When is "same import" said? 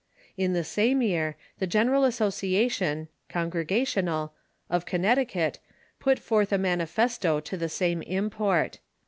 7.69-8.79